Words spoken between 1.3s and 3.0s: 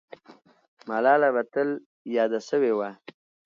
به تل یاده سوې وه.